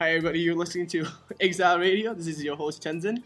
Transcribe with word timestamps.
Hi, 0.00 0.10
everybody. 0.10 0.38
You're 0.38 0.54
listening 0.54 0.86
to 0.94 1.08
Exile 1.40 1.80
Radio. 1.80 2.14
This 2.14 2.28
is 2.28 2.44
your 2.44 2.54
host, 2.54 2.84
Tenzin. 2.84 3.20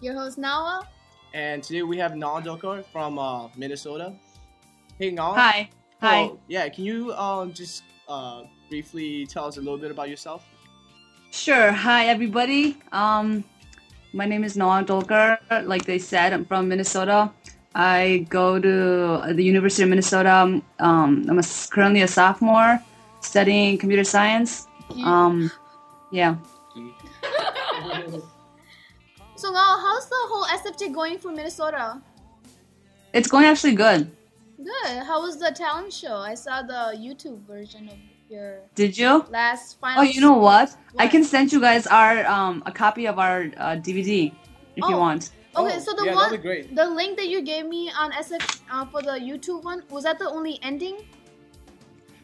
Your 0.00 0.14
host, 0.14 0.38
Nawa. 0.38 0.86
And 1.34 1.64
today 1.64 1.82
we 1.82 1.98
have 1.98 2.14
Nal 2.14 2.40
Dokar 2.40 2.84
from 2.92 3.18
uh, 3.18 3.48
Minnesota. 3.56 4.14
Hey, 5.00 5.10
Nal. 5.10 5.34
Hi. 5.34 5.68
Hi. 6.00 6.20
Oh, 6.20 6.38
yeah, 6.46 6.68
can 6.68 6.84
you 6.84 7.12
um, 7.14 7.52
just 7.52 7.82
uh, 8.08 8.44
briefly 8.70 9.26
tell 9.26 9.46
us 9.46 9.56
a 9.56 9.60
little 9.60 9.76
bit 9.76 9.90
about 9.90 10.08
yourself? 10.10 10.44
Sure. 11.32 11.72
Hi, 11.72 12.06
everybody. 12.06 12.76
Um, 12.92 13.42
my 14.12 14.24
name 14.24 14.44
is 14.44 14.56
Noah 14.56 14.84
Dolker. 14.84 15.38
Like 15.66 15.86
they 15.86 15.98
said, 15.98 16.32
I'm 16.32 16.44
from 16.44 16.68
Minnesota. 16.68 17.32
I 17.74 18.26
go 18.28 18.60
to 18.60 19.34
the 19.34 19.42
University 19.42 19.82
of 19.82 19.88
Minnesota. 19.88 20.62
Um, 20.78 21.26
I'm 21.28 21.40
a, 21.40 21.42
currently 21.68 22.02
a 22.02 22.06
sophomore 22.06 22.80
studying 23.22 23.76
computer 23.76 24.04
science. 24.04 24.68
Um, 25.02 25.50
yeah. 26.12 26.36
So 29.36 29.50
now, 29.50 29.78
how's 29.80 30.08
the 30.08 30.16
whole 30.30 30.44
SFT 30.44 30.92
going 30.94 31.18
for 31.18 31.32
Minnesota? 31.32 32.00
It's 33.12 33.28
going 33.28 33.44
actually 33.46 33.74
good. 33.74 34.10
Good. 34.58 35.02
How 35.02 35.20
was 35.22 35.38
the 35.38 35.50
talent 35.50 35.92
show? 35.92 36.14
I 36.16 36.34
saw 36.34 36.62
the 36.62 36.94
YouTube 36.96 37.40
version 37.46 37.88
of 37.88 37.96
your 38.30 38.60
Did 38.76 38.96
you? 38.96 39.24
last 39.30 39.80
final. 39.80 40.00
Oh, 40.00 40.04
you 40.04 40.20
know 40.20 40.36
what? 40.36 40.76
I 40.98 41.08
can 41.08 41.24
send 41.24 41.52
you 41.52 41.60
guys 41.60 41.86
our 41.88 42.24
um, 42.26 42.62
a 42.66 42.72
copy 42.72 43.06
of 43.06 43.18
our 43.18 43.50
uh, 43.56 43.76
DVD 43.82 44.30
if 44.76 44.84
you 44.88 44.94
Oh. 44.94 44.98
want. 44.98 45.30
Okay, 45.56 45.76
Oh, 45.76 45.80
so 45.80 45.92
the 45.92 46.04
yeah, 46.06 46.14
one, 46.14 46.40
great. 46.40 46.74
the 46.76 46.86
link 46.88 47.16
that 47.18 47.28
you 47.28 47.42
gave 47.42 47.66
me 47.66 47.90
on 47.98 48.12
SF 48.12 48.60
uh, 48.70 48.86
for 48.86 49.02
the 49.02 49.18
YouTube 49.20 49.64
one, 49.64 49.82
was 49.90 50.04
that 50.04 50.18
the 50.18 50.28
only 50.28 50.58
ending? 50.62 50.96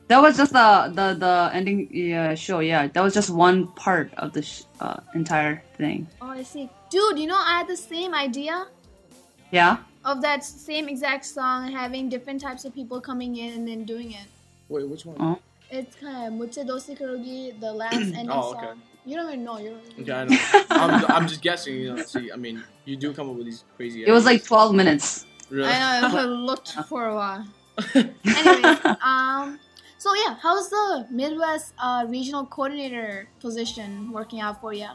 That 0.08 0.22
was 0.22 0.36
just 0.36 0.52
the 0.52 0.90
the 0.94 1.14
the 1.18 1.50
ending 1.52 1.88
yeah, 1.92 2.34
show. 2.34 2.60
Yeah, 2.60 2.86
that 2.88 3.02
was 3.02 3.12
just 3.12 3.28
one 3.30 3.68
part 3.76 4.10
of 4.16 4.32
the 4.32 4.42
sh- 4.42 4.62
uh, 4.80 5.00
entire 5.14 5.62
thing. 5.76 6.08
Oh, 6.20 6.28
I 6.30 6.42
see. 6.42 6.68
Dude, 6.90 7.18
you 7.18 7.26
know, 7.26 7.36
I 7.36 7.58
had 7.58 7.68
the 7.68 7.76
same 7.76 8.14
idea 8.14 8.66
Yeah. 9.52 9.78
of 10.04 10.22
that 10.22 10.44
same 10.44 10.88
exact 10.88 11.26
song, 11.26 11.70
having 11.70 12.08
different 12.08 12.40
types 12.40 12.64
of 12.64 12.74
people 12.74 13.00
coming 13.00 13.36
in 13.36 13.52
and 13.52 13.68
then 13.68 13.84
doing 13.84 14.12
it. 14.12 14.26
Wait, 14.70 14.88
which 14.88 15.04
one? 15.04 15.16
Oh. 15.20 15.38
It's 15.70 15.96
kind 15.96 16.16
of 16.26 16.32
Muche 16.32 16.64
Dosi 16.64 16.96
Kurogi, 16.96 17.52
the 17.60 17.70
last 17.70 17.92
ending 18.16 18.30
Oh, 18.30 18.52
okay. 18.56 18.66
song. 18.72 18.82
You 19.04 19.16
don't 19.16 19.28
even 19.28 19.44
know. 19.44 19.58
You're 19.58 19.76
Okay, 20.00 20.12
I 20.12 20.24
know. 20.24 20.38
I'm, 20.70 21.04
I'm 21.12 21.26
just 21.28 21.42
guessing. 21.42 21.74
You 21.76 21.94
know, 21.96 22.02
see, 22.02 22.32
I 22.32 22.36
mean, 22.36 22.64
you 22.86 22.96
do 22.96 23.12
come 23.12 23.28
up 23.28 23.36
with 23.36 23.44
these 23.44 23.64
crazy. 23.76 24.04
It 24.06 24.12
was 24.12 24.24
like 24.24 24.44
12 24.44 24.74
minutes. 24.74 25.26
Really? 25.50 25.68
I 25.68 26.00
know. 26.00 26.16
I 26.16 26.24
looked 26.48 26.72
for 26.88 27.06
a 27.08 27.14
while. 27.14 27.44
Anyways, 27.94 28.78
um, 29.02 29.58
so 29.98 30.14
yeah, 30.14 30.36
how's 30.40 30.70
the 30.70 31.06
Midwest 31.10 31.74
uh, 31.78 32.06
regional 32.08 32.46
coordinator 32.46 33.28
position 33.40 34.12
working 34.12 34.40
out 34.40 34.60
for 34.60 34.72
you? 34.72 34.88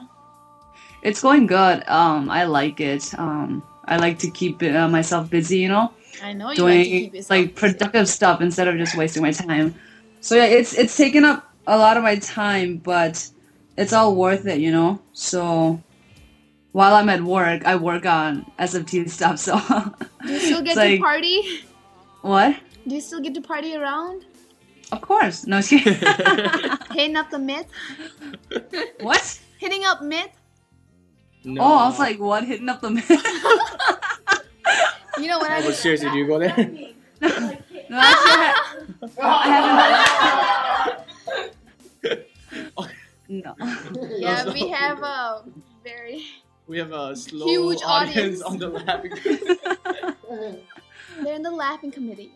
It's 1.01 1.21
going 1.21 1.47
good. 1.47 1.83
Um, 1.87 2.29
I 2.29 2.45
like 2.45 2.79
it. 2.79 3.13
Um, 3.19 3.61
I 3.85 3.97
like 3.97 4.17
to 4.19 4.31
keep 4.31 4.63
uh, 4.63 4.87
myself 4.87 5.29
busy, 5.29 5.59
you 5.59 5.67
know, 5.67 5.91
I 6.23 6.31
know 6.33 6.51
you 6.51 6.63
like 6.63 6.83
to 6.83 6.89
keep 6.89 7.11
doing 7.11 7.23
like 7.29 7.55
busy. 7.55 7.59
productive 7.59 8.07
stuff 8.07 8.39
instead 8.41 8.67
of 8.67 8.77
just 8.77 8.95
wasting 8.97 9.21
my 9.23 9.31
time. 9.31 9.75
So 10.21 10.35
yeah, 10.35 10.45
it's 10.45 10.73
it's 10.73 10.95
taken 10.95 11.25
up 11.25 11.51
a 11.67 11.77
lot 11.77 11.97
of 11.97 12.03
my 12.03 12.15
time, 12.15 12.77
but 12.77 13.27
it's 13.77 13.91
all 13.91 14.15
worth 14.15 14.45
it, 14.47 14.59
you 14.59 14.71
know. 14.71 15.01
So 15.11 15.81
while 16.71 16.95
I'm 16.95 17.09
at 17.09 17.21
work, 17.21 17.65
I 17.65 17.75
work 17.75 18.05
on 18.05 18.45
SFT 18.57 19.09
stuff. 19.17 19.39
So 19.39 19.59
Do 20.25 20.31
you 20.31 20.39
still 20.39 20.61
get 20.61 20.75
to 20.75 20.79
like- 20.79 21.01
party? 21.01 21.41
what? 22.21 22.55
Do 22.87 22.95
you 22.95 23.01
still 23.01 23.19
get 23.19 23.33
to 23.35 23.41
party 23.41 23.75
around? 23.75 24.25
Of 24.93 25.01
course. 25.01 25.47
No. 25.47 25.59
just. 25.61 25.83
Hitting 26.93 27.15
up 27.15 27.29
the 27.31 27.39
myth? 27.39 27.65
what? 29.01 29.39
Hitting 29.57 29.83
up 29.85 30.01
myth? 30.03 30.29
no. 31.43 31.61
Oh, 31.61 31.77
I 31.79 31.85
was 31.89 31.97
like, 31.99 32.19
what? 32.19 32.45
Hitting 32.45 32.69
up 32.69 32.81
the 32.81 32.91
myth? 32.91 33.09
You 35.19 35.27
know 35.27 35.37
what 35.37 35.51
I 35.51 35.57
Oh, 35.57 35.61
but 35.61 35.67
mean? 35.67 35.73
seriously, 35.77 36.09
do 36.09 36.17
you 36.17 36.25
go 36.27 36.39
there? 36.39 36.55
No, 37.89 37.99
actually, 37.99 38.31
I, 39.21 39.21
I 39.21 39.47
haven't. 42.03 42.19
No. 43.29 43.55
Yeah, 44.17 44.51
we 44.51 44.69
have 44.69 44.99
a 45.03 45.43
very. 45.83 46.25
we 46.67 46.77
have 46.79 46.91
a 46.91 47.15
slow 47.15 47.45
Huge 47.45 47.81
audience, 47.85 48.41
audience. 48.41 48.41
on 48.41 48.57
the 48.57 48.69
laughing. 48.69 49.13
They're 51.23 51.35
in 51.35 51.43
the 51.43 51.51
laughing 51.51 51.91
committee. 51.91 52.31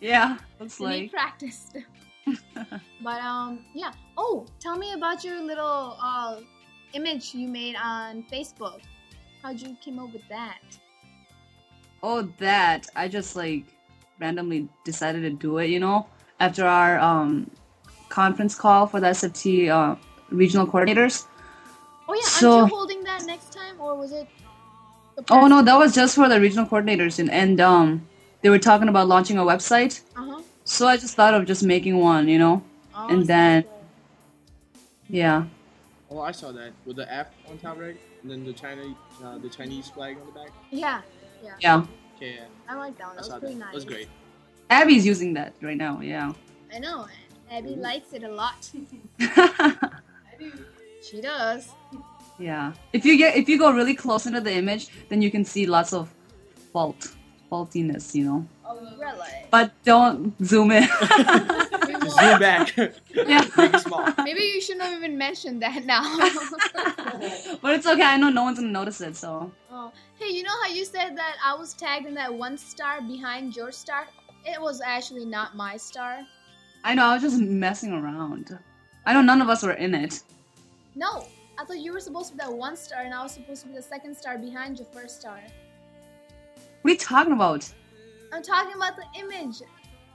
Yeah, 0.00 0.38
looks 0.58 0.76
They 0.78 0.84
need 0.86 1.00
like. 1.02 1.12
practiced. 1.12 1.76
but 3.02 3.20
um, 3.22 3.64
yeah. 3.74 3.92
Oh, 4.16 4.46
tell 4.60 4.76
me 4.76 4.92
about 4.92 5.24
your 5.24 5.40
little 5.42 5.96
uh 6.00 6.40
image 6.94 7.34
you 7.34 7.48
made 7.48 7.76
on 7.76 8.24
Facebook. 8.32 8.80
How'd 9.42 9.60
you 9.60 9.76
came 9.82 9.98
up 9.98 10.12
with 10.12 10.26
that? 10.28 10.58
Oh, 12.02 12.22
that. 12.38 12.86
I 12.96 13.08
just 13.08 13.36
like 13.36 13.64
randomly 14.18 14.68
decided 14.84 15.22
to 15.22 15.30
do 15.30 15.58
it, 15.58 15.66
you 15.70 15.80
know, 15.80 16.06
after 16.40 16.64
our 16.66 16.98
um 16.98 17.50
conference 18.08 18.54
call 18.54 18.86
for 18.86 19.00
the 19.00 19.08
SFT 19.08 19.68
uh, 19.68 19.96
regional 20.30 20.66
coordinators. 20.66 21.26
Oh 22.08 22.14
yeah, 22.14 22.22
So- 22.22 22.58
aren't 22.60 22.70
you 22.70 22.76
holding 22.76 23.04
that 23.04 23.24
next 23.26 23.52
time, 23.52 23.80
or 23.80 23.96
was 23.96 24.12
it? 24.12 24.26
Oh 25.30 25.46
no, 25.46 25.62
that 25.62 25.76
was 25.78 25.94
just 25.94 26.14
for 26.14 26.28
the 26.28 26.40
regional 26.40 26.66
coordinators, 26.66 27.18
and, 27.18 27.30
and 27.30 27.60
um 27.60 28.06
they 28.42 28.50
were 28.50 28.58
talking 28.58 28.88
about 28.88 29.08
launching 29.08 29.38
a 29.38 29.42
website. 29.42 30.02
Uh-huh. 30.16 30.35
So 30.66 30.86
I 30.88 30.96
just 30.96 31.14
thought 31.14 31.32
of 31.32 31.46
just 31.46 31.62
making 31.62 31.96
one, 31.98 32.28
you 32.28 32.38
know. 32.38 32.62
Oh, 32.94 33.06
And 33.08 33.24
then- 33.26 33.62
good. 33.62 33.70
Yeah. 35.08 35.44
Oh, 36.10 36.20
I 36.20 36.32
saw 36.32 36.50
that 36.52 36.72
with 36.84 36.96
the 36.96 37.06
F 37.12 37.28
on 37.48 37.58
top, 37.58 37.78
right? 37.78 37.96
And 38.22 38.30
then 38.30 38.44
the 38.44 38.52
China, 38.52 38.82
uh, 39.22 39.38
the 39.38 39.48
Chinese 39.48 39.88
flag 39.88 40.18
on 40.20 40.26
the 40.26 40.32
back. 40.32 40.50
Yeah, 40.70 41.00
Yeah. 41.60 41.84
Okay, 42.16 42.34
yeah, 42.34 42.46
I 42.68 42.74
like 42.74 42.96
that 42.98 43.06
one. 43.08 43.16
That 43.16 43.24
saw 43.26 43.34
was 43.34 43.40
pretty 43.40 43.54
that. 43.54 43.60
nice. 43.60 43.68
That 43.68 43.74
was 43.74 43.84
great. 43.84 44.08
Abby's 44.70 45.06
using 45.06 45.34
that 45.34 45.52
right 45.62 45.76
now. 45.76 46.00
Yeah. 46.00 46.32
I 46.74 46.78
know. 46.80 47.06
Abby 47.50 47.76
likes 47.76 48.12
it 48.12 48.24
a 48.24 48.28
lot. 48.28 48.68
She 51.08 51.20
does. 51.20 51.68
Yeah. 52.38 52.72
If 52.92 53.04
you 53.04 53.16
get 53.16 53.36
if 53.36 53.48
you 53.48 53.58
go 53.58 53.70
really 53.72 53.94
close 53.94 54.26
into 54.26 54.40
the 54.40 54.52
image, 54.52 54.88
then 55.08 55.22
you 55.22 55.30
can 55.30 55.44
see 55.44 55.64
lots 55.66 55.92
of 55.92 56.12
fault 56.72 57.14
faultiness, 57.50 58.14
you 58.14 58.24
know. 58.24 58.46
Really? 58.98 59.46
But 59.50 59.72
don't 59.84 60.34
zoom 60.44 60.70
in. 60.70 60.88
Zoom 62.10 62.38
back. 62.38 62.76
yeah. 63.14 63.44
Make 63.56 63.74
it 63.74 63.80
small. 63.80 64.08
Maybe 64.24 64.42
you 64.42 64.60
shouldn't 64.60 64.84
have 64.84 64.98
even 64.98 65.18
mentioned 65.18 65.62
that 65.62 65.84
now. 65.84 66.02
but 67.62 67.74
it's 67.74 67.86
okay. 67.86 68.02
I 68.02 68.16
know 68.16 68.30
no 68.30 68.44
one's 68.44 68.58
gonna 68.58 68.70
notice 68.70 69.00
it. 69.00 69.16
So 69.16 69.50
oh. 69.70 69.92
Hey, 70.18 70.30
you 70.30 70.42
know 70.42 70.56
how 70.62 70.68
you 70.68 70.84
said 70.84 71.16
that 71.16 71.36
I 71.44 71.54
was 71.54 71.74
tagged 71.74 72.06
in 72.06 72.14
that 72.14 72.32
one 72.32 72.56
star 72.56 73.00
behind 73.02 73.56
your 73.56 73.72
star? 73.72 74.06
It 74.44 74.60
was 74.60 74.80
actually 74.80 75.24
not 75.24 75.56
my 75.56 75.76
star. 75.76 76.20
I 76.84 76.94
know 76.94 77.06
I 77.06 77.14
was 77.14 77.22
just 77.22 77.40
messing 77.40 77.92
around. 77.92 78.56
I 79.04 79.12
know 79.12 79.22
none 79.22 79.42
of 79.42 79.48
us 79.48 79.62
were 79.62 79.72
in 79.72 79.94
it. 79.94 80.22
No, 80.94 81.26
I 81.58 81.64
thought 81.64 81.78
you 81.78 81.92
were 81.92 82.00
supposed 82.00 82.30
to 82.30 82.34
be 82.34 82.38
that 82.38 82.52
one 82.52 82.76
star, 82.76 83.02
and 83.02 83.12
I 83.12 83.22
was 83.22 83.32
supposed 83.32 83.62
to 83.62 83.68
be 83.68 83.74
the 83.74 83.82
second 83.82 84.16
star 84.16 84.38
behind 84.38 84.78
your 84.78 84.86
first 84.86 85.20
star. 85.20 85.40
What 86.82 86.90
are 86.90 86.92
you 86.92 86.98
talking 86.98 87.32
about? 87.32 87.70
I'm 88.36 88.42
talking 88.42 88.74
about 88.74 88.96
the 88.96 89.06
image. 89.18 89.62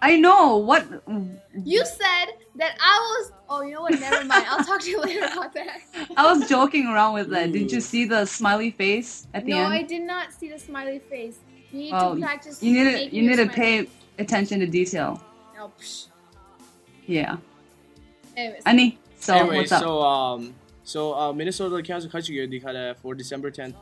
I 0.02 0.18
know 0.18 0.58
what. 0.58 0.86
You 1.64 1.86
said 1.86 2.26
that 2.56 2.78
I 2.80 2.98
was. 3.00 3.32
Oh, 3.50 3.62
you 3.62 3.74
know 3.74 3.82
what? 3.82 4.00
Never 4.00 4.24
mind. 4.26 4.46
I'll 4.48 4.64
talk 4.64 4.82
to 4.82 4.90
you 4.90 5.02
later 5.08 5.26
about 5.26 5.54
that. 5.54 5.80
I 6.16 6.32
was 6.32 6.48
joking 6.48 6.86
around 6.88 7.16
with 7.16 7.30
that. 7.32 7.52
Did 7.52 7.72
you 7.72 7.82
see 7.82 8.06
the 8.06 8.26
smiley 8.26 8.72
face 8.72 9.28
at 9.34 9.46
the 9.46 9.52
no, 9.52 9.64
end? 9.66 9.74
I 9.74 9.82
did 9.82 10.04
not 10.04 10.34
see 10.34 10.50
the 10.50 10.60
smiley 10.60 11.00
face. 11.00 11.40
You 11.72 11.80
need 11.80 11.92
Well, 11.94 12.16
to 12.16 12.22
practice. 12.22 12.62
You 12.62 12.74
need 12.74 13.10
to 13.10 13.16
you 13.16 13.22
need 13.24 13.38
to 13.38 13.52
smiley- 13.52 13.86
pay 13.86 13.90
attention 14.20 14.60
to 14.60 14.68
detail. 14.68 15.22
No, 15.56 15.72
psh. 15.80 16.08
Yeah. 17.08 17.38
Anyways, 18.38 18.62
Annie, 18.66 19.00
so 19.20 19.36
anyway, 19.36 19.58
what's 19.58 19.72
up? 19.72 19.82
so 19.82 20.02
um, 20.02 20.54
so 20.84 21.14
uh, 21.14 21.34
Minnesota 21.34 21.82
Council 21.84 22.10
Culture 22.10 22.34
Year 22.34 22.48
uh, 22.68 22.94
for 22.96 23.14
December 23.16 23.52
10th. 23.52 23.76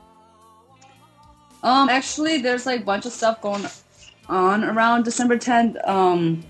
Um, 1.62 1.89
actually, 1.89 2.41
there's 2.41 2.65
like 2.65 2.81
a 2.81 2.83
bunch 2.83 3.06
of 3.06 3.12
stuff 3.12 3.41
going 3.41 3.65
on 4.29 4.63
around 4.63 5.03
December 5.03 5.37
10th. 5.37 5.75
Um, 5.87 6.43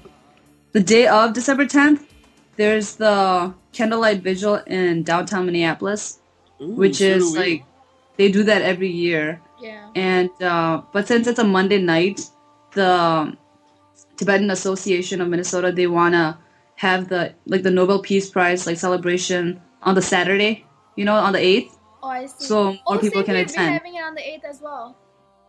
the 0.73 0.81
day 0.81 1.07
of 1.07 1.33
December 1.33 1.65
10th, 1.65 2.05
there's 2.57 2.95
the 2.95 3.53
candlelight 3.73 4.21
vigil 4.21 4.55
in 4.67 5.03
downtown 5.03 5.45
Minneapolis, 5.45 6.19
Ooh, 6.61 6.71
which 6.75 7.01
is 7.01 7.31
we. 7.33 7.39
like 7.39 7.63
they 8.17 8.31
do 8.31 8.43
that 8.43 8.61
every 8.61 8.89
year. 8.89 9.41
yeah. 9.61 9.89
And 9.95 10.29
uh, 10.41 10.81
but 10.93 11.07
since 11.07 11.27
it's 11.27 11.39
a 11.39 11.43
Monday 11.43 11.79
night, 11.81 12.21
the 12.73 13.35
Tibetan 14.17 14.51
Association 14.51 15.21
of 15.21 15.27
Minnesota 15.29 15.71
they 15.71 15.87
wanna 15.87 16.37
have 16.75 17.09
the 17.09 17.33
like 17.45 17.63
the 17.63 17.71
Nobel 17.71 18.01
Peace 18.01 18.29
Prize 18.29 18.67
like 18.67 18.77
celebration 18.77 19.61
on 19.81 19.95
the 19.95 20.01
Saturday, 20.01 20.65
you 20.95 21.05
know, 21.05 21.15
on 21.15 21.33
the 21.33 21.39
eighth. 21.39 21.77
Oh, 22.01 22.07
I 22.09 22.25
see. 22.25 22.45
So 22.45 22.63
more 22.73 22.79
oh, 22.87 22.97
people 22.99 23.21
same 23.21 23.25
can 23.25 23.35
here. 23.35 23.45
attend. 23.45 23.67
We're 23.67 23.73
having 23.73 23.95
it 23.95 24.03
on 24.03 24.15
the 24.15 24.21
8th 24.21 24.43
as 24.45 24.61
well. 24.61 24.95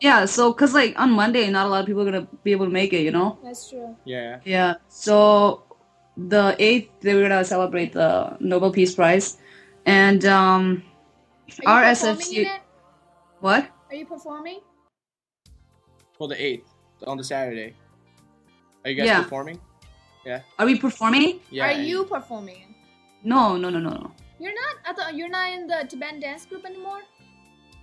Yeah, 0.00 0.24
so 0.24 0.52
cause 0.54 0.72
like 0.72 0.98
on 0.98 1.10
Monday, 1.12 1.48
not 1.50 1.66
a 1.66 1.68
lot 1.68 1.80
of 1.80 1.86
people 1.86 2.02
are 2.02 2.10
gonna 2.10 2.26
be 2.42 2.52
able 2.52 2.64
to 2.66 2.72
make 2.72 2.92
it, 2.92 3.02
you 3.02 3.10
know. 3.10 3.38
That's 3.44 3.68
true. 3.68 3.94
Yeah. 4.04 4.40
Yeah. 4.44 4.74
So 4.88 5.62
the 6.16 6.56
eighth, 6.58 6.88
they 7.00 7.14
were 7.14 7.22
gonna 7.22 7.44
celebrate 7.44 7.92
the 7.92 8.36
Nobel 8.40 8.72
Peace 8.72 8.94
Prize, 8.94 9.36
and 9.84 10.24
um, 10.24 10.82
Are 11.66 11.82
our 11.84 11.90
you 11.90 11.94
performing 11.96 12.16
SFT. 12.20 12.36
in 12.38 12.46
it? 12.46 12.60
What? 13.40 13.68
Are 13.90 13.94
you 13.94 14.06
performing? 14.06 14.60
For 16.16 16.28
the 16.28 16.42
eighth 16.42 16.68
on 17.06 17.16
the 17.18 17.24
Saturday. 17.24 17.74
Are 18.84 18.90
you 18.90 18.96
guys 18.96 19.06
Yeah. 19.06 19.22
performing? 19.22 19.60
Yeah. 20.24 20.40
Are 20.58 20.64
we 20.66 20.78
performing? 20.78 21.40
Yeah. 21.50 21.64
Are 21.66 21.70
and- 21.72 21.84
you 21.86 22.04
performing? 22.04 22.74
No, 23.22 23.56
no, 23.56 23.68
no, 23.68 23.78
no, 23.78 23.90
no. 23.90 24.12
You're 24.38 24.54
not. 24.54 24.76
I 24.86 24.92
thought 24.94 25.14
you're 25.14 25.28
not 25.28 25.52
in 25.52 25.66
the 25.66 25.84
Tibetan 25.88 26.20
dance 26.20 26.46
group 26.46 26.64
anymore. 26.64 27.00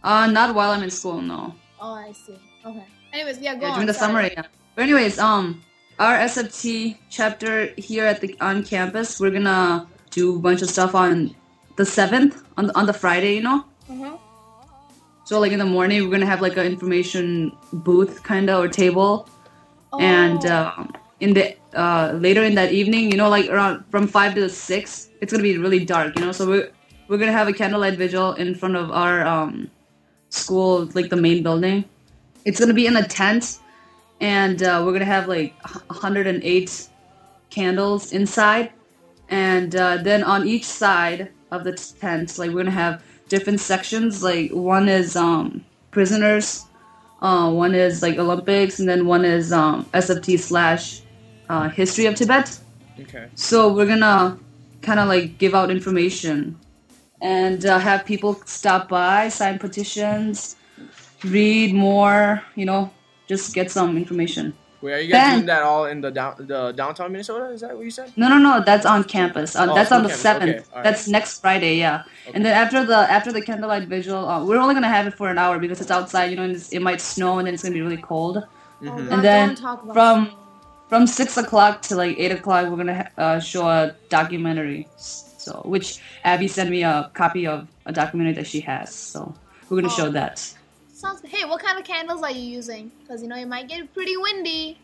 Uh, 0.04 0.26
not 0.26 0.56
while 0.56 0.72
I'm 0.72 0.82
in 0.82 0.90
school. 0.90 1.22
No. 1.22 1.54
Oh, 1.82 1.94
I 1.94 2.12
see. 2.12 2.38
Okay. 2.66 2.84
Anyways, 3.14 3.40
yeah, 3.40 3.56
go 3.56 3.62
Yeah, 3.62 3.68
on. 3.70 3.74
during 3.76 3.88
the 3.88 3.94
sorry. 3.94 4.08
summer, 4.10 4.22
yeah. 4.24 4.44
But 4.76 4.84
anyways, 4.84 5.20
um, 5.20 5.64
our 6.00 6.16
SFT 6.18 6.98
chapter 7.10 7.72
here 7.78 8.06
at 8.06 8.22
the 8.22 8.36
on 8.42 8.64
campus, 8.64 9.20
we're 9.20 9.32
gonna 9.32 9.88
do 10.12 10.36
a 10.36 10.40
bunch 10.40 10.62
of 10.62 10.70
stuff 10.70 10.96
on 10.96 11.36
the 11.76 11.86
seventh 11.86 12.42
on 12.58 12.68
the, 12.68 12.78
on 12.78 12.86
the 12.86 12.94
Friday, 12.94 13.36
you 13.36 13.42
know. 13.44 13.66
Uh-huh. 13.90 14.18
So 15.26 15.40
like 15.40 15.52
in 15.52 15.60
the 15.60 15.66
morning, 15.66 16.04
we're 16.04 16.12
gonna 16.12 16.26
have 16.26 16.42
like 16.42 16.58
an 16.58 16.66
information 16.66 17.52
booth 17.74 18.24
kind 18.24 18.50
of 18.50 18.64
or 18.64 18.68
table, 18.68 19.28
and 20.00 20.46
Oh. 20.46 20.74
um, 20.78 20.94
in 21.20 21.34
the 21.34 21.56
uh, 21.74 22.14
later 22.16 22.44
in 22.44 22.56
that 22.56 22.72
evening, 22.72 23.12
you 23.12 23.18
know, 23.18 23.30
like 23.30 23.50
around 23.50 23.84
from 23.90 24.08
five 24.08 24.36
to 24.36 24.50
six, 24.50 25.10
it's 25.22 25.32
gonna 25.32 25.44
be 25.44 25.58
really 25.58 25.84
dark, 25.86 26.18
you 26.18 26.26
know. 26.26 26.32
So 26.32 26.48
we're 26.48 26.70
we're 27.08 27.18
gonna 27.18 27.32
have 27.32 27.48
a 27.48 27.54
candlelight 27.54 27.98
vigil 27.98 28.34
in 28.34 28.54
front 28.56 28.76
of 28.76 28.92
our 28.92 29.26
um, 29.26 29.70
school, 30.30 30.90
like 30.94 31.10
the 31.10 31.16
main 31.16 31.44
building. 31.44 31.86
It's 32.46 32.60
gonna 32.60 32.74
be 32.74 32.88
in 32.88 32.96
a 32.96 33.08
tent, 33.08 33.60
and 34.22 34.62
uh, 34.64 34.82
we're 34.86 34.94
gonna 34.94 35.06
have 35.06 35.28
like 35.28 35.54
108 35.88 36.90
candles 37.50 38.12
inside, 38.12 38.72
and 39.30 39.76
uh, 39.76 39.98
then 39.98 40.24
on 40.24 40.48
each 40.48 40.66
side 40.66 41.32
of 41.52 41.64
the 41.64 41.74
tent, 41.74 42.38
like 42.38 42.52
we're 42.52 42.64
gonna 42.64 42.72
have 42.72 43.04
different 43.30 43.60
sections. 43.60 44.24
Like 44.24 44.52
one 44.52 44.90
is 44.90 45.16
um, 45.16 45.64
prisoners, 45.92 46.66
uh, 47.22 47.52
one 47.52 47.76
is 47.76 48.02
like 48.02 48.18
Olympics, 48.18 48.80
and 48.80 48.88
then 48.88 49.06
one 49.06 49.26
is 49.26 49.52
um, 49.52 49.86
SFT 49.94 50.40
slash 50.40 51.02
uh, 51.50 51.70
history 51.70 52.06
of 52.06 52.16
Tibet. 52.16 52.60
Okay. 53.00 53.28
So 53.36 53.74
we're 53.74 53.86
gonna 53.86 54.40
kind 54.82 55.00
of 55.00 55.08
like 55.08 55.38
give 55.38 55.54
out 55.54 55.70
information 55.70 56.58
and 57.22 57.66
uh, 57.66 57.80
have 57.80 58.06
people 58.06 58.34
stop 58.46 58.90
by, 58.90 59.30
sign 59.30 59.60
petitions, 59.60 60.56
read 61.24 61.74
more. 61.74 62.42
You 62.56 62.66
know, 62.66 62.92
just 63.28 63.54
get 63.54 63.72
some 63.72 63.98
information. 63.98 64.54
Wait, 64.80 64.94
are 64.94 65.00
you 65.00 65.12
guys 65.12 65.22
Ben. 65.24 65.34
doing 65.38 65.46
that 65.48 65.64
all 65.64 65.86
in 65.86 66.02
the 66.02 66.12
down 66.12 66.36
the 66.38 66.72
downtown 66.72 67.12
Minnesota? 67.12 67.46
Is 67.50 67.62
that 67.62 67.76
what 67.76 67.84
you 67.84 67.90
said? 67.92 68.14
No, 68.16 68.30
no, 68.30 68.38
no. 68.38 68.64
That's 68.64 68.86
on 68.86 69.04
campus. 69.06 69.56
Uh, 69.56 69.66
Oh, 69.70 69.74
that's 69.74 69.92
on 69.92 69.98
on 69.98 70.04
the 70.04 70.10
campus. 70.10 70.22
seventh. 70.22 70.50
Okay, 70.58 70.66
alright. 70.70 70.84
That's 70.84 71.08
next 71.08 71.40
Friday. 71.42 71.78
Yeah. 71.78 72.04
And 72.36 72.46
then 72.46 72.54
after 72.54 72.86
the 72.86 72.96
after 72.96 73.32
the 73.32 73.42
candlelight 73.42 73.88
vigil, 73.88 74.28
uh, 74.30 74.46
we're 74.46 74.58
only 74.60 74.76
gonna 74.76 74.88
have 74.88 75.08
it 75.08 75.16
for 75.16 75.30
an 75.30 75.40
hour 75.40 75.58
because 75.58 75.82
it's 75.82 75.90
outside. 75.90 76.26
You 76.30 76.36
know, 76.38 76.44
and 76.44 76.56
it's, 76.56 76.72
it 76.72 76.82
might 76.84 77.02
snow 77.02 77.40
and 77.40 77.48
then 77.48 77.56
it's 77.56 77.64
gonna 77.64 77.74
be 77.74 77.82
really 77.82 77.98
cold. 77.98 78.38
Oh, 78.38 78.86
Mhm. 78.86 79.12
And 79.12 79.24
then 79.24 79.48
don't 79.50 79.58
talk 79.58 79.82
about 79.84 79.94
from- 79.96 80.32
From 80.90 81.06
six 81.06 81.36
o'clock 81.36 81.82
to 81.90 81.96
like 81.98 82.16
eight 82.18 82.32
o'clock, 82.32 82.70
we're 82.70 82.78
gonna 82.78 83.10
uh, 83.18 83.40
show 83.42 83.68
a 83.68 83.92
documentary. 84.10 84.88
So, 85.48 85.62
which 85.64 86.00
Abby 86.26 86.48
sent 86.50 86.70
me 86.70 86.84
a 86.84 87.10
copy 87.14 87.48
of 87.48 87.68
a 87.86 87.94
documentary 87.94 88.34
that 88.34 88.48
she 88.48 88.60
has. 88.62 88.94
So 88.94 89.34
we're 89.70 89.78
gonna 89.82 89.94
Oh. 89.94 89.98
show 89.98 90.10
that. 90.12 90.40
Sounds 90.94 91.22
good. 91.22 91.32
Hey, 91.32 91.46
what 91.46 91.62
kind 91.64 91.80
of 91.80 91.86
candles 91.86 92.22
are 92.22 92.32
you 92.32 92.42
using? 92.42 92.92
Because 93.02 93.22
you 93.22 93.30
know 93.30 93.38
it 93.38 93.48
might 93.48 93.70
get 93.70 93.94
pretty 93.94 94.18
windy. 94.18 94.78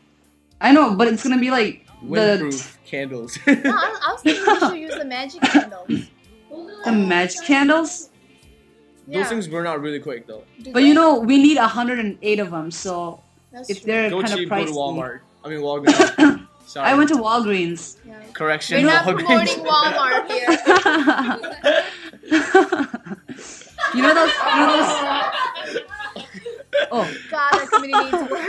I 0.62 0.72
know, 0.72 0.96
but 0.96 1.10
it's 1.10 1.22
gonna 1.24 1.38
be 1.40 1.52
like 1.52 1.86
the 2.10 2.40
candles. 2.86 3.38
No, 3.48 3.54
I, 3.76 4.00
I 4.08 4.12
was 4.14 4.22
thinking 4.22 4.46
you 4.46 4.60
should 4.60 4.80
use 4.88 4.96
the 4.96 5.04
magic 5.06 5.42
candles. 5.56 5.90
the 6.86 6.92
magic 6.94 7.44
candles. 7.46 8.10
Yeah. 9.08 9.20
Those 9.20 9.28
things 9.30 9.48
burn 9.50 9.68
out 9.68 9.82
really 9.82 10.00
quick 10.00 10.28
though. 10.28 10.44
Do 10.62 10.72
But 10.72 10.84
you 10.84 10.94
know, 10.94 11.20
we 11.20 11.44
need 11.44 11.58
108 11.58 12.40
of 12.40 12.52
them. 12.52 12.72
So 12.72 13.22
That's 13.52 13.70
if 13.70 13.84
true. 13.84 13.92
they're 13.92 14.10
Go 14.10 14.22
kind 14.22 14.32
of 14.34 14.40
cheap, 14.40 14.50
go 14.50 14.56
pricey, 14.56 14.66
to 14.68 14.72
Walmart. 14.72 15.20
I 15.44 15.50
mean 15.50 15.60
Walgreens. 15.68 16.43
Sorry. 16.66 16.90
I 16.90 16.94
went 16.96 17.10
to 17.10 17.16
Walgreens. 17.16 17.98
Yeah. 18.06 18.22
correction. 18.34 18.82
We're 18.84 18.88
not 18.92 19.06
Walgreens. 19.06 19.26
promoting 19.26 19.64
Walmart 19.66 20.28
here. 20.32 20.50
you 23.96 24.02
know 24.02 24.14
those? 24.14 24.32
You 24.56 24.66
know 24.66 24.78
those? 24.78 25.82
Oh, 26.92 27.14
God, 27.30 27.54
our 27.54 27.68
community 27.68 28.12
needs 28.18 28.32
work. 28.32 28.48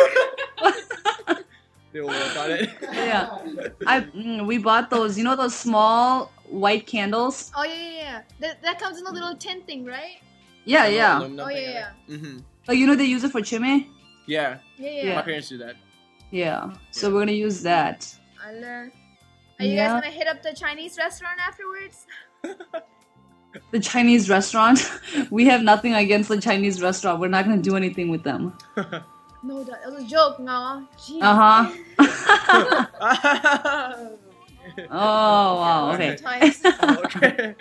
They 1.93 2.01
will 2.01 2.09
work 2.09 2.37
on 2.37 2.51
it. 2.51 2.71
yeah. 2.93 3.39
I 3.87 4.01
mm, 4.01 4.45
we 4.49 4.59
bought 4.59 4.91
those. 4.91 5.17
You 5.17 5.23
know 5.23 5.37
those 5.37 5.55
small 5.55 6.33
white 6.49 6.89
candles? 6.89 7.53
Oh 7.57 7.63
yeah, 7.63 7.73
yeah, 7.75 7.91
yeah. 7.93 8.23
That, 8.41 8.63
that 8.63 8.81
comes 8.81 8.99
in 8.99 9.07
a 9.07 9.13
little 9.13 9.37
tin 9.37 9.63
thing, 9.63 9.85
right? 9.85 10.19
Yeah, 10.65 10.89
yeah. 10.89 11.21
Oh, 11.23 11.49
yeah, 11.49 11.61
yeah. 11.61 11.91
Mm-hmm. 12.11 12.39
Like 12.67 12.79
you 12.79 12.89
know 12.89 12.97
they 12.97 13.05
use 13.05 13.23
it 13.23 13.31
for 13.31 13.41
chimney. 13.43 13.89
Yeah, 14.27 14.59
Yeah, 14.77 14.91
yeah. 14.91 15.03
Yeah. 15.05 15.15
my 15.15 15.23
parents 15.23 15.49
do 15.51 15.59
that. 15.59 15.77
Yeah. 16.35 16.75
So 16.91 17.13
we're 17.13 17.21
gonna 17.21 17.33
use 17.47 17.63
that. 17.63 18.13
Are 18.45 18.53
you 18.53 18.91
Yeah. 19.61 19.87
guys 19.87 20.03
gonna 20.03 20.13
hit 20.13 20.27
up 20.27 20.43
the 20.43 20.53
Chinese 20.53 20.99
restaurant 20.99 21.39
afterwards? 21.39 22.07
The 23.71 23.79
Chinese 23.79 24.29
restaurant. 24.29 24.81
we 25.31 25.45
have 25.45 25.63
nothing 25.63 25.95
against 25.95 26.29
the 26.29 26.41
Chinese 26.41 26.83
restaurant. 26.83 27.21
We're 27.21 27.29
not 27.29 27.45
gonna 27.45 27.63
do 27.63 27.77
anything 27.77 28.09
with 28.11 28.25
them. 28.25 28.59
No, 29.47 29.63
that 29.63 29.85
was 29.93 30.03
a 30.05 30.07
joke, 30.09 30.41
no. 30.41 30.89
Uh 31.21 31.37
huh. 31.43 31.71
oh 34.91 35.55
wow. 35.61 35.93
Okay. 35.93 36.17
Sometimes. 36.17 36.61
Oh, 36.65 37.03
okay. 37.05 37.55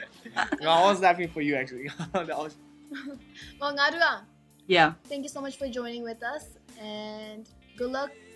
no, 0.62 0.70
I 0.70 0.82
was 0.90 1.02
laughing 1.02 1.28
for 1.28 1.42
you 1.42 1.56
actually. 1.56 1.90
was 2.14 2.56
well, 3.60 3.76
Ngadua, 3.76 4.22
Yeah. 4.68 4.94
thank 5.10 5.24
you 5.24 5.30
so 5.30 5.42
much 5.42 5.58
for 5.58 5.68
joining 5.68 6.04
with 6.04 6.24
us, 6.24 6.46
and 6.82 7.50
good 7.78 7.92
luck 7.92 8.12
ev- 8.12 8.33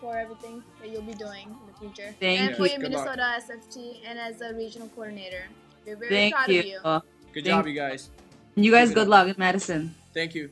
for 0.00 0.16
everything 0.18 0.62
that 0.80 0.90
you'll 0.90 1.02
be 1.02 1.14
doing 1.14 1.48
in 1.48 1.66
the 1.72 1.78
future. 1.78 2.14
Thank 2.20 2.40
and 2.40 2.50
you. 2.50 2.56
for 2.56 2.66
your 2.66 2.78
Good 2.78 2.92
luck. 2.92 3.16
Minnesota 3.16 3.52
SFT 3.52 4.00
and 4.06 4.18
as 4.18 4.40
a 4.40 4.54
regional 4.54 4.88
coordinator. 4.88 5.44
We're 5.86 5.96
very 5.96 6.10
Thank 6.10 6.34
proud 6.34 6.48
you. 6.48 6.60
of 6.60 6.66
you. 6.66 6.78
Uh, 6.84 7.00
good 7.32 7.44
Thank- 7.44 7.46
job, 7.46 7.66
you 7.66 7.74
guys. 7.74 8.10
you 8.54 8.70
guys, 8.70 8.88
Keep 8.88 8.94
good 8.96 9.08
luck 9.08 9.28
in 9.28 9.34
Madison. 9.38 9.94
Thank 10.14 10.34
you. 10.34 10.50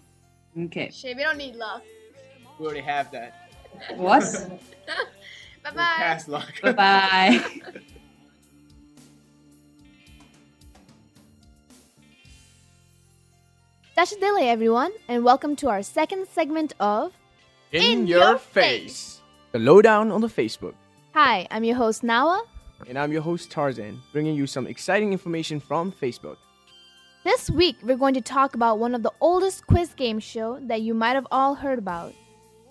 Okay. 0.59 0.91
Shit, 0.93 1.17
we 1.17 1.23
don't 1.23 1.37
need 1.39 1.55
luck. 1.57 1.83
We 2.59 2.67
already 2.67 2.81
have 2.81 3.11
that. 3.13 3.51
What? 3.97 4.23
bye 5.63 5.71
bye. 5.71 5.75
past 5.75 6.29
luck. 6.29 6.53
bye 6.63 6.73
bye. 6.73 7.45
That's 13.97 14.17
Delay, 14.17 14.49
everyone, 14.49 14.93
and 15.09 15.25
welcome 15.25 15.57
to 15.57 15.69
our 15.69 15.83
second 15.83 16.27
segment 16.29 16.73
of 16.81 17.13
In, 17.73 17.83
In 17.83 18.07
your, 18.09 18.21
your 18.21 18.39
face. 18.39 19.21
The 19.53 19.61
lowdown 19.61 20.11
on 20.11 20.21
the 20.21 20.27
Facebook. 20.27 20.75
Hi, 21.15 21.47
I'm 21.53 21.63
your 21.63 21.77
host 21.77 22.03
Nawa. 22.03 22.43
And 22.89 22.99
I'm 22.99 23.13
your 23.13 23.23
host 23.23 23.49
Tarzan, 23.53 24.01
bringing 24.13 24.35
you 24.35 24.49
some 24.49 24.67
exciting 24.67 25.13
information 25.13 25.61
from 25.61 25.93
Facebook. 25.93 26.37
This 27.23 27.49
week, 27.49 27.77
we're 27.85 27.97
going 27.97 28.15
to 28.15 28.21
talk 28.21 28.57
about 28.57 28.81
one 28.81 28.93
of 28.93 29.05
the 29.05 29.13
oldest 29.21 29.69
quiz 29.69 29.95
game 29.95 30.19
show 30.19 30.59
that 30.63 30.83
you 30.83 30.95
might 30.95 31.13
have 31.13 31.29
all 31.31 31.55
heard 31.55 31.79
about. 31.79 32.13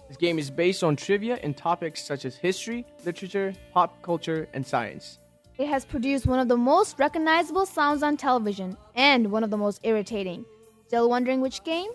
This 0.09 0.17
game 0.17 0.37
is 0.37 0.51
based 0.51 0.83
on 0.83 0.97
trivia 0.97 1.39
and 1.43 1.55
topics 1.55 2.03
such 2.03 2.25
as 2.25 2.35
history, 2.35 2.85
literature, 3.05 3.53
pop 3.73 4.01
culture, 4.01 4.49
and 4.53 4.67
science. 4.67 5.19
It 5.57 5.67
has 5.67 5.85
produced 5.85 6.25
one 6.25 6.39
of 6.39 6.49
the 6.49 6.57
most 6.57 6.99
recognizable 6.99 7.65
sounds 7.65 8.03
on 8.03 8.17
television 8.17 8.75
and 8.95 9.31
one 9.31 9.45
of 9.45 9.49
the 9.49 9.57
most 9.57 9.79
irritating. 9.83 10.43
Still 10.87 11.09
wondering 11.09 11.39
which 11.39 11.63
game? 11.63 11.91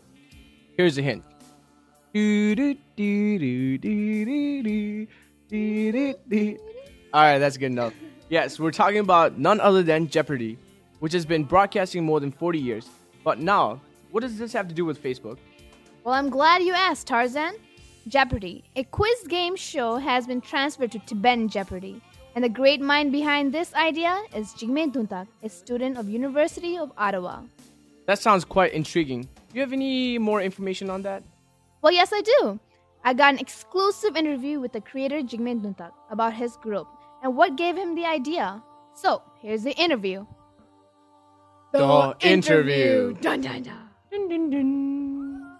Here's 0.78 0.96
a 0.96 1.02
hint. 1.02 1.22
Alright, 2.14 2.78
that's 7.12 7.56
good 7.56 7.72
enough. 7.72 7.92
Yes, 8.28 8.60
we're 8.60 8.70
talking 8.70 8.98
about 8.98 9.36
none 9.36 9.60
other 9.60 9.82
than 9.82 10.06
Jeopardy, 10.06 10.56
which 11.00 11.12
has 11.12 11.26
been 11.26 11.42
broadcasting 11.42 12.04
more 12.04 12.20
than 12.20 12.30
40 12.30 12.60
years. 12.60 12.88
But 13.24 13.40
now, 13.40 13.80
what 14.12 14.20
does 14.20 14.38
this 14.38 14.52
have 14.52 14.68
to 14.68 14.74
do 14.74 14.84
with 14.84 15.02
Facebook? 15.02 15.38
Well, 16.04 16.14
I'm 16.14 16.30
glad 16.30 16.62
you 16.62 16.72
asked, 16.72 17.08
Tarzan. 17.08 17.56
Jeopardy, 18.06 18.62
a 18.76 18.84
quiz 18.84 19.26
game 19.26 19.56
show, 19.56 19.96
has 19.96 20.28
been 20.28 20.40
transferred 20.40 20.92
to 20.92 21.00
Tibetan 21.00 21.48
Jeopardy. 21.48 22.00
And 22.36 22.44
the 22.44 22.48
great 22.48 22.80
mind 22.80 23.10
behind 23.10 23.52
this 23.52 23.74
idea 23.74 24.22
is 24.36 24.52
Jigme 24.52 24.92
Duntak, 24.92 25.26
a 25.42 25.48
student 25.48 25.98
of 25.98 26.08
University 26.08 26.78
of 26.78 26.92
Ottawa. 26.96 27.40
That 28.06 28.20
sounds 28.20 28.44
quite 28.44 28.72
intriguing. 28.72 29.22
Do 29.22 29.28
you 29.54 29.62
have 29.62 29.72
any 29.72 30.16
more 30.18 30.40
information 30.40 30.90
on 30.90 31.02
that? 31.02 31.24
Well, 31.84 31.92
yes, 31.92 32.14
I 32.14 32.22
do. 32.22 32.58
I 33.04 33.12
got 33.12 33.34
an 33.34 33.38
exclusive 33.38 34.16
interview 34.16 34.58
with 34.58 34.72
the 34.72 34.80
creator 34.80 35.20
Jigme 35.20 35.60
Duntak 35.60 35.92
about 36.10 36.32
his 36.32 36.56
group 36.56 36.86
and 37.22 37.36
what 37.36 37.56
gave 37.56 37.76
him 37.76 37.94
the 37.94 38.06
idea. 38.06 38.62
So, 38.94 39.20
here's 39.42 39.64
the 39.64 39.72
interview. 39.72 40.24
The 41.72 42.16
interview. 42.20 43.12
Dun, 43.20 43.42
dun, 43.42 43.62
dun. 43.64 45.58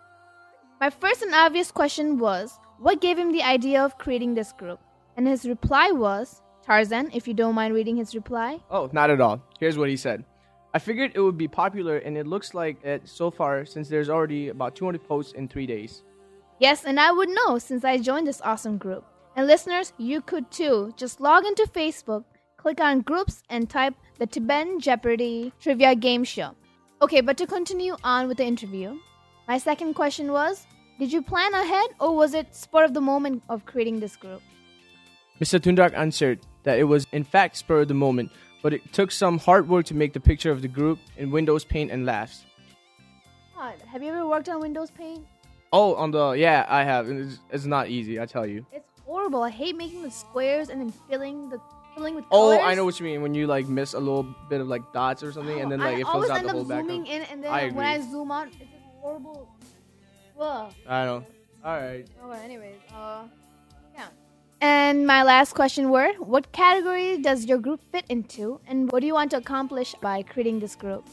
My 0.81 0.89
first 0.89 1.21
and 1.21 1.35
obvious 1.35 1.71
question 1.71 2.19
was 2.19 2.59
what 2.79 3.03
gave 3.03 3.19
him 3.19 3.31
the 3.31 3.43
idea 3.43 3.85
of 3.85 3.99
creating 3.99 4.33
this 4.33 4.53
group? 4.53 4.81
And 5.19 5.29
his 5.29 5.45
reply 5.45 5.91
was 5.91 6.41
Tarzan, 6.65 7.11
if 7.13 7.29
you 7.29 7.35
don't 7.35 7.55
mind 7.55 7.75
reading 7.75 7.97
his 7.97 8.15
reply. 8.15 8.61
Oh, 8.71 8.89
not 8.95 9.11
at 9.11 9.21
all. 9.21 9.43
Here's 9.61 9.77
what 9.77 9.91
he 9.91 9.97
said 9.99 10.25
I 10.73 10.79
figured 10.79 11.13
it 11.15 11.21
would 11.21 11.37
be 11.37 11.49
popular, 11.49 11.99
and 11.99 12.17
it 12.17 12.27
looks 12.27 12.55
like 12.55 12.83
it 12.83 13.07
so 13.07 13.31
far 13.31 13.67
since 13.67 13.91
there's 13.91 14.09
already 14.09 14.49
about 14.49 14.75
200 14.75 15.07
posts 15.07 15.35
in 15.35 15.49
three 15.49 15.67
days. 15.67 16.03
Yes, 16.59 16.85
and 16.85 17.01
I 17.01 17.13
would 17.13 17.29
know 17.29 17.59
since 17.59 17.85
I 17.85 17.99
joined 17.99 18.27
this 18.27 18.41
awesome 18.43 18.79
group. 18.79 19.05
And 19.37 19.47
listeners, 19.47 19.93
you 19.99 20.21
could 20.21 20.51
too. 20.51 20.93
Just 20.97 21.21
log 21.21 21.45
into 21.45 21.69
Facebook, 21.75 22.25
click 22.57 22.81
on 22.81 23.01
groups, 23.01 23.43
and 23.51 23.69
type 23.69 23.95
the 24.19 24.27
Tibetan 24.27 24.81
Jeopardy 24.81 25.53
trivia 25.61 25.95
game 25.95 26.25
show. 26.25 26.55
Okay, 27.03 27.21
but 27.21 27.37
to 27.39 27.47
continue 27.47 27.97
on 28.05 28.29
with 28.29 28.39
the 28.39 28.45
interview, 28.45 28.97
my 29.49 29.59
second 29.59 29.95
question 29.95 30.31
was 30.33 30.67
Did 30.99 31.13
you 31.13 31.23
plan 31.23 31.53
ahead, 31.55 31.91
or 31.99 32.15
was 32.15 32.35
it 32.35 32.55
spur 32.55 32.85
of 32.85 32.95
the 32.95 33.01
moment 33.01 33.43
of 33.49 33.67
creating 33.67 34.01
this 34.01 34.17
group? 34.17 34.41
Mr. 35.41 35.59
Duntak 35.59 35.95
answered 35.95 36.41
that 36.63 36.79
it 36.79 36.85
was 36.85 37.07
in 37.11 37.25
fact 37.25 37.57
spur 37.57 37.81
of 37.81 37.89
the 37.89 37.95
moment 37.95 38.31
but 38.65 38.73
it 38.73 38.95
took 38.95 39.13
some 39.13 39.39
hard 39.39 39.69
work 39.69 39.85
to 39.85 39.95
make 39.95 40.15
the 40.15 40.21
picture 40.21 40.51
of 40.51 40.63
the 40.63 40.69
group 40.69 40.99
in 41.19 41.31
Windows 41.31 41.67
Paint 41.67 41.91
and 41.91 42.07
Laughs. 42.07 42.47
God, 43.55 43.75
have 43.87 44.03
you 44.03 44.09
ever 44.09 44.27
worked 44.27 44.49
on 44.49 44.59
Windows 44.59 44.91
Paint? 44.91 45.27
Oh, 45.75 45.95
on 45.97 46.13
the 46.13 46.31
yeah, 46.31 46.65
I 46.69 46.85
have. 46.85 47.11
It's, 47.11 47.41
it's 47.51 47.65
not 47.65 47.89
easy, 47.89 48.21
I 48.21 48.27
tell 48.27 48.47
you. 48.47 48.65
It's 48.73 49.01
horrible. 49.05 49.43
I 49.43 49.51
hate 49.51 49.77
making 49.77 50.03
the 50.03 50.11
squares 50.11 50.69
and 50.69 50.81
then 50.81 50.93
filling 51.11 51.51
the 51.51 51.61
filling 51.97 52.15
with 52.15 52.29
colors. 52.29 52.61
Oh, 52.61 52.65
I 52.65 52.75
know 52.77 52.85
what 52.85 53.01
you 53.01 53.05
mean. 53.05 53.23
When 53.23 53.35
you 53.35 53.49
like 53.49 53.67
miss 53.67 53.95
a 53.95 53.99
little 53.99 54.23
bit 54.49 54.61
of 54.61 54.69
like 54.69 54.93
dots 54.93 55.25
or 55.25 55.33
something, 55.33 55.61
and 55.61 55.73
then 55.73 55.81
like 55.81 55.97
I 55.97 56.01
it 56.01 56.07
fills 56.07 56.31
out 56.31 56.45
the 56.45 56.51
whole 56.51 56.65
background. 56.65 57.07
zooming 57.07 57.07
in, 57.07 57.23
and 57.23 57.43
then 57.43 57.53
I 57.53 57.71
when 57.71 57.87
I 57.87 58.01
zoom 58.01 58.31
out, 58.31 58.47
it's 58.47 58.57
just 58.57 58.71
horrible. 59.01 59.49
Ugh. 60.39 60.73
I 60.89 61.05
know. 61.07 61.25
All 61.65 61.77
right. 61.81 62.07
Okay. 62.25 62.45
Anyways, 62.45 62.77
uh. 62.95 63.25
And 64.61 65.07
my 65.07 65.23
last 65.25 65.55
question 65.55 65.91
were 65.91 66.13
what 66.15 66.51
category 66.53 67.19
does 67.19 67.45
your 67.45 67.59
group 67.59 67.81
fit 67.93 68.07
into 68.09 68.61
and 68.67 68.91
what 68.91 69.01
do 69.01 69.07
you 69.07 69.13
want 69.13 69.31
to 69.33 69.37
accomplish 69.37 69.95
by 70.01 70.23
creating 70.23 70.61
this 70.61 70.75
group? 70.75 71.07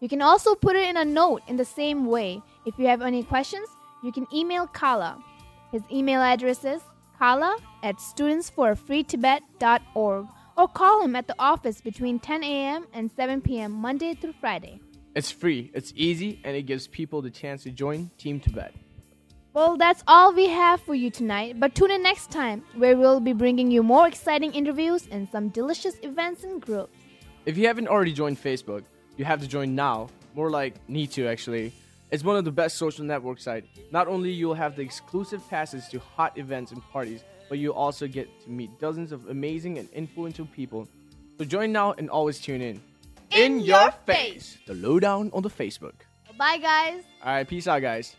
you 0.00 0.08
can 0.08 0.22
also 0.22 0.54
put 0.54 0.76
it 0.76 0.88
in 0.88 0.96
a 0.96 1.04
note 1.04 1.42
in 1.48 1.56
the 1.56 1.64
same 1.64 2.06
way 2.06 2.40
if 2.66 2.78
you 2.78 2.86
have 2.86 3.02
any 3.02 3.22
questions 3.22 3.68
you 4.02 4.12
can 4.12 4.26
email 4.32 4.66
kala 4.66 5.22
his 5.72 5.82
email 5.92 6.20
address 6.20 6.64
is 6.64 6.82
kala 7.18 7.56
at 7.82 7.96
studentsforfreetibet.org 7.96 10.26
or 10.60 10.68
call 10.68 11.02
him 11.02 11.16
at 11.16 11.26
the 11.26 11.34
office 11.38 11.80
between 11.80 12.18
10 12.18 12.44
a.m. 12.44 12.86
and 12.92 13.10
7 13.10 13.40
p.m. 13.40 13.72
Monday 13.72 14.14
through 14.14 14.34
Friday. 14.40 14.80
It's 15.14 15.30
free, 15.30 15.70
it's 15.74 15.92
easy, 15.96 16.40
and 16.44 16.54
it 16.54 16.62
gives 16.62 16.86
people 16.86 17.22
the 17.22 17.30
chance 17.30 17.62
to 17.64 17.70
join 17.70 18.10
Team 18.18 18.40
Tibet. 18.40 18.74
Well, 19.52 19.76
that's 19.76 20.04
all 20.06 20.32
we 20.32 20.48
have 20.48 20.80
for 20.80 20.94
you 20.94 21.10
tonight, 21.10 21.58
but 21.58 21.74
tune 21.74 21.90
in 21.90 22.04
next 22.04 22.30
time 22.30 22.62
where 22.76 22.96
we'll 22.96 23.18
be 23.18 23.32
bringing 23.32 23.68
you 23.72 23.82
more 23.82 24.06
exciting 24.06 24.52
interviews 24.52 25.08
and 25.10 25.28
some 25.28 25.48
delicious 25.48 25.96
events 26.04 26.44
and 26.44 26.62
groups. 26.62 26.96
If 27.46 27.58
you 27.58 27.66
haven't 27.66 27.88
already 27.88 28.12
joined 28.12 28.40
Facebook, 28.40 28.84
you 29.16 29.24
have 29.24 29.40
to 29.40 29.48
join 29.48 29.74
now. 29.74 30.08
More 30.36 30.50
like 30.50 30.76
need 30.88 31.10
to 31.12 31.26
actually. 31.26 31.72
It's 32.12 32.22
one 32.22 32.36
of 32.36 32.44
the 32.44 32.52
best 32.52 32.76
social 32.76 33.04
network 33.04 33.40
sites. 33.40 33.66
Not 33.90 34.06
only 34.06 34.30
you'll 34.30 34.54
have 34.54 34.76
the 34.76 34.82
exclusive 34.82 35.42
passes 35.50 35.88
to 35.88 35.98
hot 35.98 36.38
events 36.38 36.70
and 36.70 36.80
parties, 36.92 37.24
but 37.48 37.58
you'll 37.58 37.74
also 37.74 38.06
get 38.06 38.28
to 38.44 38.50
meet 38.50 38.78
dozens 38.78 39.10
of 39.10 39.28
amazing 39.28 39.78
and 39.78 39.90
influential 39.90 40.46
people. 40.46 40.88
So 41.38 41.44
join 41.44 41.72
now 41.72 41.92
and 41.98 42.08
always 42.08 42.38
tune 42.38 42.62
in. 42.62 42.80
In, 43.32 43.54
in 43.54 43.60
your 43.60 43.90
face. 44.06 44.58
The 44.66 44.74
lowdown 44.74 45.30
on 45.32 45.42
the 45.42 45.50
Facebook. 45.50 45.94
Bye 46.38 46.58
guys. 46.58 47.02
All 47.24 47.32
right, 47.32 47.48
peace 47.48 47.66
out 47.66 47.82
guys. 47.82 48.14